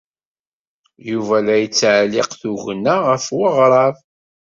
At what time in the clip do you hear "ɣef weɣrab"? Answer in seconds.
3.07-3.95